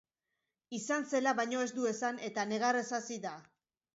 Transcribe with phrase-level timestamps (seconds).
[0.77, 3.35] Izan zela baino ez du esan eta negarrez hasi da.